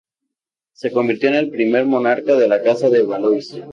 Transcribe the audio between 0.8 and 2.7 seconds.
convirtió en el primer monarca de la